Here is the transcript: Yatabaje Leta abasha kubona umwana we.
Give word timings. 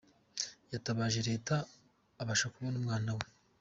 Yatabaje 0.73 1.19
Leta 1.29 1.55
abasha 2.21 2.51
kubona 2.53 2.75
umwana 2.81 3.09
we. 3.17 3.25